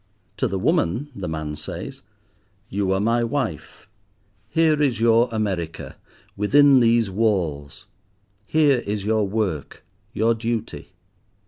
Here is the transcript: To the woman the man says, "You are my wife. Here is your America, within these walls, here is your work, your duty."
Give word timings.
To 0.37 0.47
the 0.47 0.57
woman 0.57 1.11
the 1.15 1.27
man 1.27 1.55
says, 1.55 2.01
"You 2.69 2.91
are 2.91 2.99
my 2.99 3.23
wife. 3.23 3.87
Here 4.49 4.81
is 4.81 4.99
your 4.99 5.29
America, 5.31 5.95
within 6.35 6.79
these 6.79 7.11
walls, 7.11 7.85
here 8.47 8.79
is 8.79 9.05
your 9.05 9.27
work, 9.27 9.85
your 10.11 10.33
duty." 10.33 10.93